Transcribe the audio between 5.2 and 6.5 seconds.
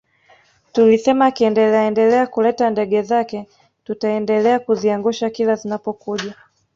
kila zinapokuja